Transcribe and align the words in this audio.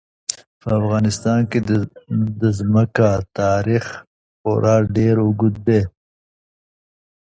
په 0.61 0.67
افغانستان 0.79 1.39
کې 1.51 1.59
د 2.41 2.43
ځمکه 2.59 3.09
تاریخ 3.39 3.85
خورا 4.39 4.75
ډېر 4.95 5.15
اوږد 5.25 5.55
دی. 5.67 5.81